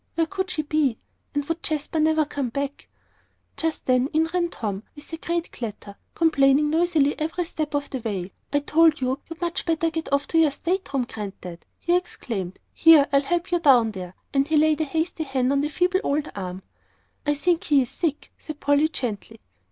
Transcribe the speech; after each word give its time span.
Where 0.15 0.25
could 0.25 0.49
she 0.49 0.63
be? 0.63 0.97
And 1.35 1.45
would 1.47 1.61
Jasper 1.61 1.99
never 1.99 2.25
come 2.25 2.49
back? 2.49 2.87
And 2.89 3.55
just 3.57 3.85
then 3.85 4.07
in 4.13 4.25
ran 4.33 4.49
Tom 4.49 4.81
with 4.95 5.13
a 5.13 5.17
great 5.17 5.51
clatter, 5.51 5.95
complaining 6.15 6.71
noisily 6.71 7.19
every 7.19 7.45
step 7.45 7.75
of 7.75 7.87
the 7.91 7.99
way. 7.99 8.31
"I 8.51 8.61
told 8.61 8.99
you 8.99 9.19
you'd 9.29 9.39
much 9.41 9.63
better 9.63 9.91
get 9.91 10.11
off 10.11 10.25
to 10.29 10.39
your 10.39 10.49
stateroom, 10.49 11.03
Granddad!" 11.03 11.67
he 11.79 11.95
exclaimed. 11.95 12.57
"Here, 12.73 13.07
I'll 13.13 13.21
help 13.21 13.51
you 13.51 13.59
down 13.59 13.91
there." 13.91 14.15
And 14.33 14.47
he 14.47 14.57
laid 14.57 14.81
a 14.81 14.85
hasty 14.85 15.21
hand 15.23 15.51
on 15.51 15.61
the 15.61 15.69
feeble 15.69 16.01
old 16.03 16.31
arm. 16.35 16.63
"I 17.27 17.35
think 17.35 17.65
he 17.65 17.83
is 17.83 17.89
sick," 17.91 18.31
said 18.39 18.59
Polly, 18.59 18.87
gently. 18.89 19.39